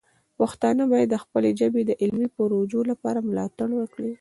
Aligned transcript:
پښتانه 0.37 0.83
باید 0.91 1.09
د 1.11 1.15
خپلې 1.23 1.49
ژبې 1.59 1.81
د 1.85 1.91
علمي 2.01 2.27
پروژو 2.35 2.79
لپاره 2.91 3.19
مالتړ 3.27 3.69
وکړي. 3.75 4.09